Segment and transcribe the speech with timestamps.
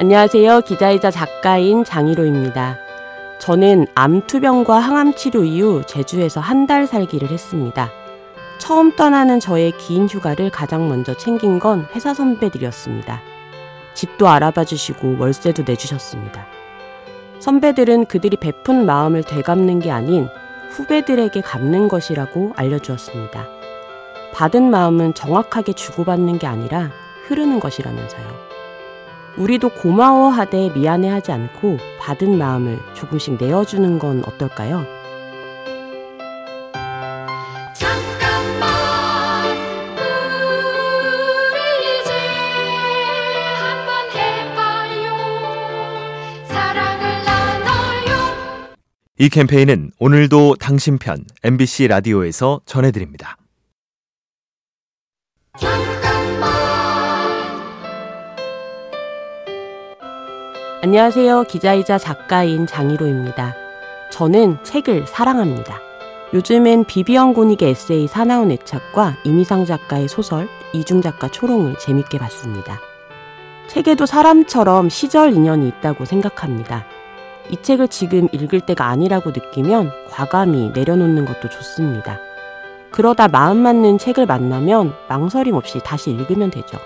[0.00, 0.60] 안녕하세요.
[0.60, 2.78] 기자이자 작가인 장희로입니다.
[3.40, 7.90] 저는 암투병과 항암 치료 이후 제주에서 한 달 살기를 했습니다.
[8.58, 13.20] 처음 떠나는 저의 긴 휴가를 가장 먼저 챙긴 건 회사 선배들이었습니다.
[13.94, 16.46] 집도 알아봐 주시고 월세도 내주셨습니다.
[17.40, 20.28] 선배들은 그들이 베푼 마음을 되갚는 게 아닌
[20.70, 23.46] 후배들에게 갚는 것이라고 알려주었습니다.
[24.34, 26.90] 받은 마음은 정확하게 주고받는 게 아니라
[27.26, 28.47] 흐르는 것이라면서요.
[29.38, 34.84] 우리도 고마워하되 미안해하지 않고 받은 마음을 조금씩 내어주는 건 어떨까요?
[49.20, 53.36] 이 캠페인은 오늘도 당신 편 MBC 라디오에서 전해드립니다.
[60.80, 61.42] 안녕하세요.
[61.48, 63.56] 기자이자 작가인 장희로입니다.
[64.12, 65.80] 저는 책을 사랑합니다.
[66.32, 72.78] 요즘엔 비비언 고닉의 에세이 사나운 애착과 이미상 작가의 소설 이중 작가 초롱을 재밌게 봤습니다.
[73.66, 76.84] 책에도 사람처럼 시절 인연이 있다고 생각합니다.
[77.50, 82.20] 이 책을 지금 읽을 때가 아니라고 느끼면 과감히 내려놓는 것도 좋습니다.
[82.92, 86.78] 그러다 마음 맞는 책을 만나면 망설임 없이 다시 읽으면 되죠.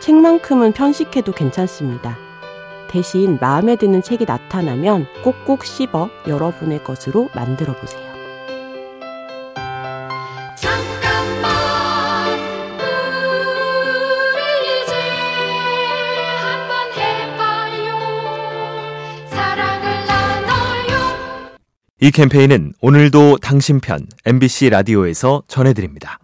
[0.00, 2.18] 책만큼은 편식해도 괜찮습니다.
[2.92, 8.12] 대신 마음에 드는 책이 나타나면 꼭꼭 씹어 여러분의 것으로 만들어 보세요.
[21.98, 26.18] 이 캠페인은 오늘도 당신 편 MBC 라디오에서 전해드립니다.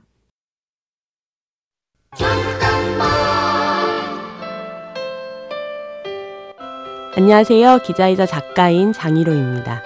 [7.18, 7.80] 안녕하세요.
[7.80, 9.82] 기자이자 작가인 장희로입니다.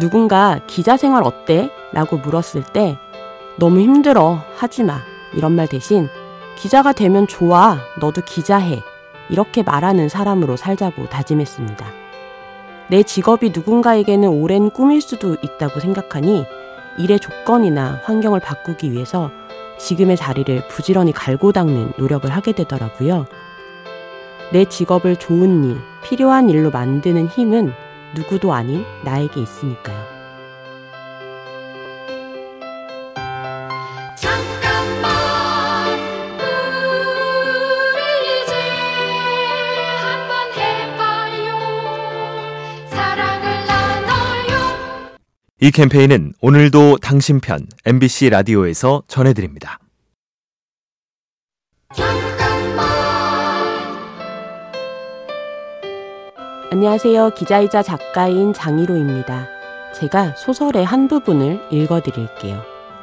[0.00, 1.70] 누군가 기자 생활 어때?
[1.92, 2.96] 라고 물었을 때
[3.58, 4.42] 너무 힘들어.
[4.56, 5.02] 하지 마.
[5.34, 6.08] 이런 말 대신
[6.56, 7.76] 기자가 되면 좋아.
[8.00, 8.82] 너도 기자해.
[9.28, 11.84] 이렇게 말하는 사람으로 살자고 다짐했습니다.
[12.88, 16.46] 내 직업이 누군가에게는 오랜 꿈일 수도 있다고 생각하니
[16.96, 19.30] 일의 조건이나 환경을 바꾸기 위해서
[19.78, 23.26] 지금의 자리를 부지런히 갈고 닦는 노력을 하게 되더라고요.
[24.50, 27.72] 내 직업을 좋은 일, 필요한 일로 만드는 힘은
[28.14, 30.14] 누구도 아닌 나에게 있으니까요.
[45.60, 49.78] 이 캠페인은 오늘도 당신 편 MBC 라디오에서 전해드립니다.
[56.74, 57.30] 안녕하세요.
[57.36, 59.46] 기자이자 작가인 장희로입니다.
[59.94, 62.62] 제가 소설의 한 부분을 읽어 드릴게요.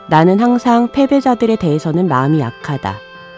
[0.09, 2.98] 나는 항상 패배자들에 대해서는 마음이 약하다.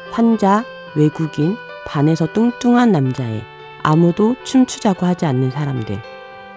[0.10, 1.56] 환자, 외국인,
[1.86, 3.44] 반에서 뚱뚱한 남자애,
[3.84, 6.02] 아무도 춤추자고 하지 않는 사람들.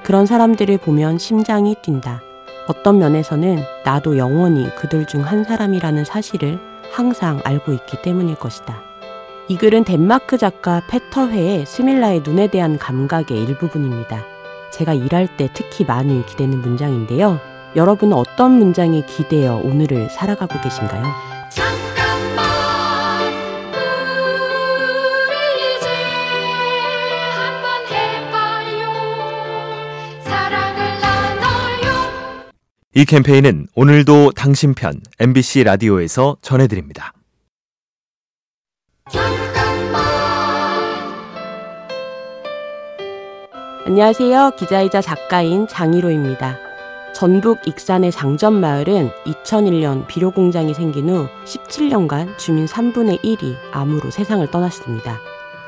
[0.03, 2.23] 그런 사람들을 보면 심장이 뛴다.
[2.69, 6.59] 어떤 면에서는 나도 영원히 그들 중 한 사람이라는 사실을
[6.93, 8.81] 항상 알고 있기 때문일 것이다.
[9.49, 14.25] 이 글은 덴마크 작가 페터회의 스밀라의 눈에 대한 감각의 일부분입니다.
[14.73, 17.39] 제가 일할 때 특히 많이 기대는 문장인데요.
[17.77, 21.05] 여러분은 어떤 문장에 기대어 오늘을 살아가고 계신가요?
[32.95, 37.13] 이 캠페인은 오늘도 당신 편 MBC 라디오에서 전해드립니다.
[43.87, 44.51] 안녕하세요.
[44.57, 46.57] 기자이자 작가인 장희로입니다.
[47.15, 55.21] 전북 익산의 장전마을은 2001년 비료공장이 생긴 후 17년간 주민 3분의 1이 암으로 세상을 떠났습니다.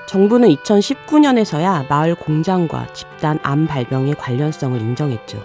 [0.08, 5.40] 정부는 2019년에서야 마을 공장과 집단 암 발병의 관련성을 인정했죠.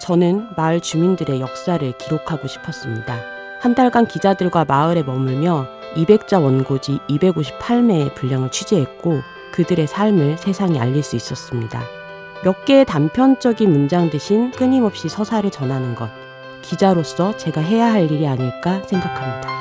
[0.00, 3.20] 저는 마을 주민들의 역사를 기록하고 싶었습니다.
[3.60, 5.66] 한 달간 기자들과 마을에 머물며
[5.96, 9.20] 200자 원고지 258매의 분량을 취재했고
[9.52, 12.05] 그들의 삶을 세상에 알릴 수 있었습니다.
[12.44, 16.10] 몇 개의 단편적인 문장 대신 끊임없이 서사를 전하는 것.
[16.62, 19.56] 기자로서 제가 해야 할 일이 아닐까 생각합니다.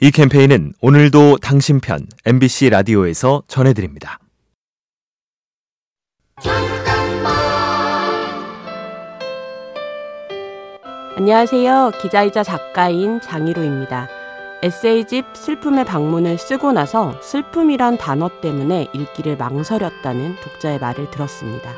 [0.00, 4.20] 이 캠페인은 오늘도 당신 편 MBC 라디오에서 전해드립니다.
[11.18, 11.90] 안녕하세요.
[12.00, 14.06] 기자이자 작가인 장희로입니다.
[14.62, 21.72] 에세이집 슬픔의 방문을 쓰고 나서 슬픔이란 단어 때문에 읽기를 망설였다는 독자의 말을 들었습니다.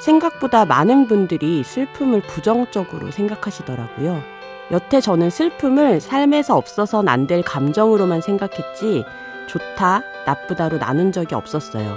[0.00, 4.22] 생각보다 많은 분들이 슬픔을 부정적으로 생각하시더라고요.
[4.70, 9.02] 여태 저는 슬픔을 삶에서 없어선 안 될 감정으로만 생각했지
[9.46, 11.96] 좋다, 나쁘다로 나눈 적이 없었어요.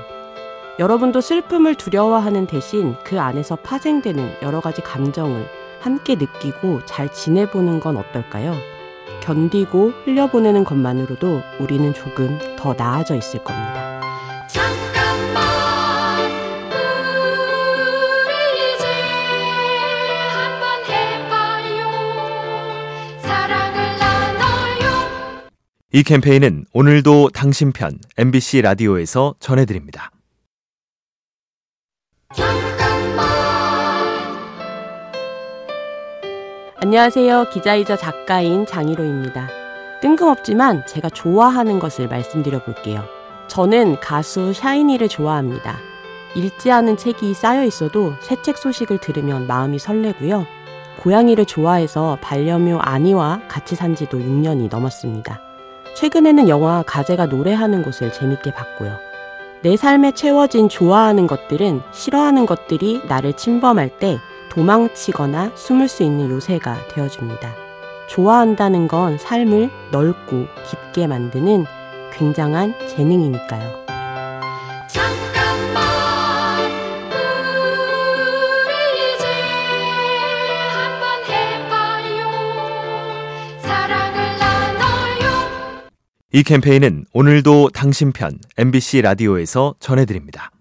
[0.79, 7.98] 여러분도 슬픔을 두려워하는 대신 그 안에서 파생되는 여러 가지 감정을 함께 느끼고 잘 지내보는 건
[7.98, 8.56] 어떨까요?
[9.22, 14.00] 견디고 흘려보내는 것만으로도 우리는 조금 더 나아져 있을 겁니다.
[14.48, 15.44] 잠깐만
[18.25, 18.86] 우리 이제
[20.30, 21.92] 한번 해봐요
[23.22, 25.50] 사랑을 나눠요
[25.94, 30.12] 이 캠페인은 오늘도 당신 편 MBC 라디오에서 전해드립니다.
[36.83, 37.50] 안녕하세요.
[37.54, 39.48] 기자이자 작가인 장희로입니다.
[40.01, 43.04] 뜬금없지만 제가 좋아하는 것을 말씀드려 볼게요.
[43.48, 45.78] 저는 가수 샤이니를 좋아합니다.
[46.36, 50.48] 읽지 않은 책이 쌓여 있어도 새 책 소식을 들으면 마음이 설레고요.
[51.04, 55.39] 고양이를 좋아해서 반려묘 아니와 같이 산 지도 6년이 넘었습니다.
[55.95, 58.98] 최근에는 영화 가재가 노래하는 곳을 재밌게 봤고요.
[59.62, 64.18] 내 삶에 채워진 좋아하는 것들은 싫어하는 것들이 나를 침범할 때
[64.51, 67.56] 도망치거나 숨을 수 있는 요새가 되어줍니다.
[68.09, 71.65] 좋아한다는 건 삶을 넓고 깊게 만드는
[72.12, 73.86] 굉장한 재능이니까요.
[74.89, 76.69] 잠깐만
[78.68, 79.25] 우리 이제
[80.74, 82.19] 한번 해봐요
[83.62, 85.89] 사랑을 나눠요
[86.33, 90.51] 이 캠페인은 오늘도 당신 편 MBC 라디오에서 전해드립니다.